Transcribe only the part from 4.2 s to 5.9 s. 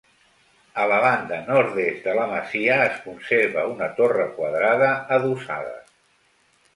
quadrada adossada.